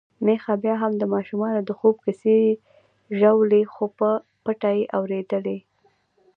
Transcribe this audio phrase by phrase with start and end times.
[0.25, 2.37] میښه بيا هم د ماشومانو د خوب کیسې
[3.19, 4.09] ژولي، خو په
[4.43, 5.57] پټه يې اوريدلې.